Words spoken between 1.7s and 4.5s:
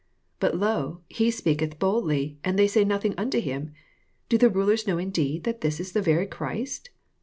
boldly, and iliey say nothing unto him. Do the